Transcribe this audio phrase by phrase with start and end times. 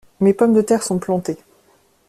[0.19, 1.37] Mes pommes de terre sont plantées.